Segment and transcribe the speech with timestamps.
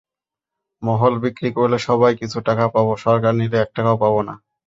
[0.83, 4.33] মহল বিক্রি করলে সবাই, কিছু টাকা পাবো, সরকার নিলে এক টাকাও পাবোনা।